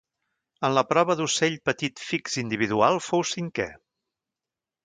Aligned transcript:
En 0.69 0.71
la 0.77 0.83
prova 0.93 1.15
d'Ocell 1.19 1.59
petit 1.71 2.03
fix 2.05 2.39
individual 2.43 3.01
fou 3.09 3.25
cinquè. 3.37 3.73